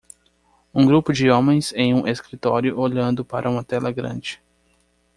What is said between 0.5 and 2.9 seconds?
Um grupo de homens em um escritório